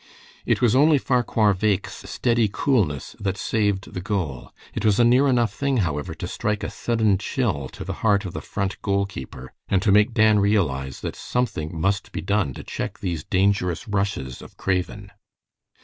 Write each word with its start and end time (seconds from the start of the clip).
It 0.47 0.63
was 0.63 0.75
only 0.75 0.97
Farquhar 0.97 1.53
Bheg's 1.53 2.09
steady 2.09 2.49
coolness 2.51 3.15
that 3.19 3.37
saved 3.37 3.93
the 3.93 4.01
goal. 4.01 4.51
It 4.73 4.83
was 4.83 4.99
a 4.99 5.03
near 5.03 5.27
enough 5.27 5.53
thing, 5.53 5.77
however, 5.77 6.15
to 6.15 6.27
strike 6.27 6.63
a 6.63 6.71
sudden 6.71 7.19
chill 7.19 7.69
to 7.69 7.83
the 7.83 7.93
heart 8.01 8.25
of 8.25 8.33
the 8.33 8.41
Front 8.41 8.81
goal 8.81 9.05
keeper, 9.05 9.53
and 9.69 9.79
to 9.83 9.91
make 9.91 10.15
Dan 10.15 10.39
realize 10.39 11.01
that 11.01 11.15
something 11.15 11.79
must 11.79 12.11
be 12.11 12.21
done 12.21 12.55
to 12.55 12.63
check 12.63 12.97
these 12.97 13.23
dangerous 13.23 13.87
rushes 13.87 14.41
of 14.41 14.57
Craven. 14.57 15.11